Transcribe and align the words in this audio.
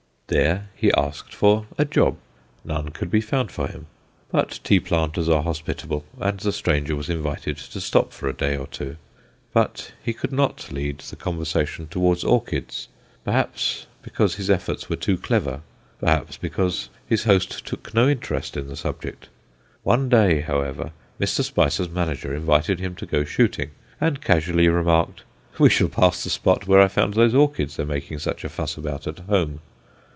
There 0.27 0.69
he 0.77 0.93
asked 0.93 1.33
for 1.35 1.65
"a 1.77 1.83
job." 1.83 2.15
None 2.63 2.91
could 2.91 3.11
be 3.11 3.19
found 3.19 3.51
for 3.51 3.67
him; 3.67 3.87
but 4.31 4.61
tea 4.63 4.79
planters 4.79 5.27
are 5.27 5.43
hospitable, 5.43 6.05
and 6.21 6.39
the 6.39 6.53
stranger 6.53 6.95
was 6.95 7.09
invited 7.09 7.57
to 7.57 7.81
stop 7.81 8.13
a 8.23 8.31
day 8.31 8.55
or 8.55 8.67
two. 8.67 8.95
But 9.51 9.91
he 10.01 10.13
could 10.13 10.31
not 10.31 10.71
lead 10.71 10.99
the 10.99 11.17
conversation 11.17 11.87
towards 11.89 12.23
orchids 12.23 12.87
perhaps 13.25 13.87
because 14.01 14.35
his 14.35 14.49
efforts 14.49 14.87
were 14.89 14.95
too 14.95 15.17
clever, 15.17 15.63
perhaps 15.99 16.37
because 16.37 16.87
his 17.05 17.25
host 17.25 17.65
took 17.65 17.93
no 17.93 18.07
interest 18.07 18.55
in 18.55 18.67
the 18.67 18.77
subject. 18.77 19.27
One 19.83 20.07
day, 20.07 20.39
however, 20.39 20.93
Mr. 21.19 21.43
Spicer's 21.43 21.89
manager 21.89 22.33
invited 22.33 22.79
him 22.79 22.95
to 22.95 23.05
go 23.05 23.25
shooting, 23.25 23.71
and 23.99 24.21
casually 24.21 24.69
remarked 24.69 25.23
"we 25.59 25.69
shall 25.69 25.89
pass 25.89 26.23
the 26.23 26.29
spot 26.29 26.67
where 26.67 26.81
I 26.81 26.87
found 26.87 27.15
those 27.15 27.35
orchids 27.35 27.75
they're 27.75 27.85
making 27.85 28.19
such 28.19 28.45
a 28.45 28.49
fuss 28.49 28.77
about 28.77 29.07
at 29.07 29.19
home." 29.19 29.59